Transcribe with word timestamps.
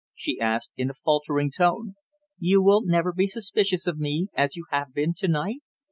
she 0.15 0.39
asked, 0.39 0.71
in 0.75 0.89
a 0.89 0.95
faltering 0.95 1.51
tone. 1.51 1.93
"You 2.39 2.63
will 2.63 2.81
never 2.83 3.13
be 3.13 3.27
suspicious 3.27 3.85
of 3.85 3.99
me 3.99 4.29
as 4.33 4.55
you 4.55 4.65
have 4.71 4.95
been 4.95 5.13
to 5.17 5.27
night? 5.27 5.61